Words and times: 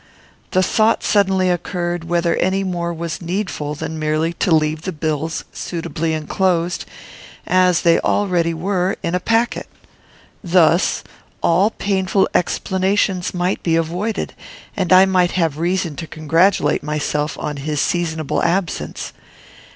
The 0.49 0.63
thought 0.63 1.03
suddenly 1.03 1.51
occurred, 1.51 2.05
whether 2.05 2.35
any 2.37 2.63
more 2.63 2.91
was 2.91 3.21
needful 3.21 3.75
than 3.75 3.99
merely 3.99 4.33
to 4.33 4.49
leave 4.49 4.81
the 4.81 4.91
bills 4.91 5.43
suitably 5.53 6.15
enclosed, 6.15 6.85
as 7.45 7.81
they 7.81 7.99
already 7.99 8.51
were, 8.51 8.95
in 9.03 9.13
a 9.13 9.19
packet. 9.19 9.67
Thus 10.43 11.03
all 11.43 11.69
painful 11.69 12.27
explanations 12.33 13.35
might 13.35 13.61
be 13.61 13.75
avoided, 13.75 14.33
and 14.75 14.91
I 14.91 15.05
might 15.05 15.33
have 15.33 15.59
reason 15.59 15.95
to 15.97 16.07
congratulate 16.07 16.81
myself 16.81 17.37
on 17.37 17.57
his 17.57 17.79
seasonable 17.79 18.41
absence. 18.41 19.13